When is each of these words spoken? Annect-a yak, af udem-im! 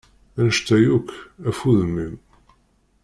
Annect-a 0.39 0.77
yak, 0.83 1.09
af 1.49 1.59
udem-im! 1.69 2.15